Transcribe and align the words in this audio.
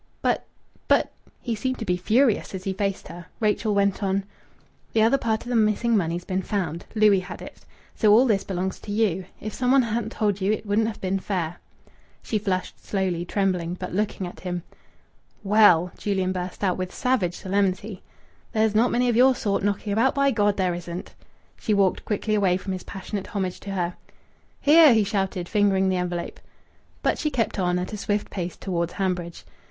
"But 0.23 0.47
but" 0.87 1.11
He 1.43 1.53
seemed 1.53 1.77
to 1.77 1.85
be 1.85 1.95
furious 1.95 2.55
as 2.55 2.63
he 2.63 2.73
faced 2.73 3.07
her. 3.09 3.27
Rachel 3.39 3.75
went 3.75 4.01
on 4.01 4.23
"The 4.93 5.03
other 5.03 5.19
part 5.19 5.43
of 5.43 5.49
the 5.49 5.55
missing 5.55 5.95
money's 5.95 6.25
been 6.25 6.41
found... 6.41 6.85
Louis 6.95 7.19
had 7.19 7.39
it. 7.39 7.59
So 7.93 8.11
all 8.11 8.25
this 8.25 8.43
belongs 8.43 8.79
to 8.79 8.91
you. 8.91 9.25
If 9.39 9.53
some 9.53 9.71
one 9.71 9.83
hadn't 9.83 10.13
told 10.13 10.41
you 10.41 10.51
it 10.51 10.65
wouldn't 10.65 10.87
have 10.87 10.99
been 10.99 11.19
fair." 11.19 11.57
She 12.23 12.39
flushed 12.39 12.83
slowly, 12.83 13.25
trembling, 13.25 13.75
but 13.75 13.93
looking 13.93 14.25
at 14.25 14.39
him. 14.39 14.63
"Well!" 15.43 15.91
Julian 15.99 16.31
burst 16.31 16.63
out 16.63 16.77
with 16.77 16.91
savage 16.91 17.35
solemnity, 17.35 18.01
"there's 18.53 18.73
not 18.73 18.89
many 18.89 19.07
of 19.07 19.15
your 19.15 19.35
sort 19.35 19.61
knocking 19.63 19.93
about. 19.93 20.15
By 20.15 20.31
G 20.31 20.51
there 20.53 20.73
isn't!" 20.73 21.13
She 21.59 21.75
walked 21.75 22.05
quickly 22.05 22.33
away 22.33 22.57
from 22.57 22.73
his 22.73 22.81
passionate 22.83 23.27
homage 23.35 23.59
to 23.59 23.71
her. 23.73 23.97
"Here!" 24.61 24.95
he 24.95 25.03
shouted, 25.03 25.47
fingering 25.47 25.89
the 25.89 25.97
envelope. 25.97 26.39
But 27.03 27.19
she 27.19 27.29
kept 27.29 27.59
on 27.59 27.77
at 27.77 27.93
a 27.93 27.97
swift 27.97 28.31
pace 28.31 28.57
towards 28.57 28.93
Hanbridge. 28.93 29.43